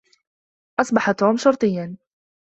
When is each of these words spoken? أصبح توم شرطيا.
أصبح 0.79 1.11
توم 1.13 1.37
شرطيا. 1.37 1.97